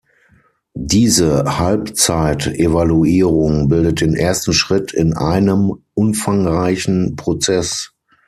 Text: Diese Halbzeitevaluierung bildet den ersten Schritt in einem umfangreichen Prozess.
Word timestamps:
Diese 0.73 1.59
Halbzeitevaluierung 1.59 3.67
bildet 3.67 4.01
den 4.01 4.15
ersten 4.15 4.51
Schritt 4.51 4.93
in 4.93 5.13
einem 5.13 5.73
umfangreichen 5.93 7.15
Prozess. 7.15 7.93